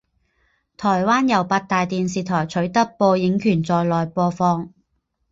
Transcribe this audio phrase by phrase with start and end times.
[0.77, 4.73] 台湾由八大电视台取得播映权在内播放。